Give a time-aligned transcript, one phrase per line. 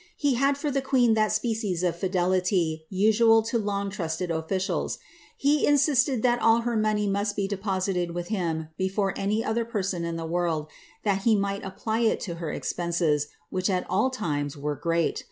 [0.17, 4.97] He had for the queen that species of fidelity usual to long trusted officials.
[5.37, 10.03] He insisted that all her money must be deposited with him before any other person
[10.03, 10.69] in the world,
[11.03, 15.19] that he might apply it to her expenses, which at all times were preat.